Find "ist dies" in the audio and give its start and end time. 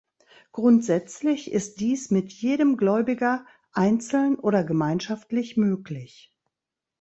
1.51-2.09